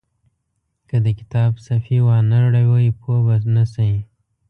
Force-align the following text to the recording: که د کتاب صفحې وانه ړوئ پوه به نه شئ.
که 0.89 0.97
د 1.05 1.07
کتاب 1.19 1.51
صفحې 1.65 1.99
وانه 2.05 2.39
ړوئ 2.53 2.87
پوه 2.99 3.19
به 3.25 3.35
نه 3.55 3.63
شئ. 3.73 3.93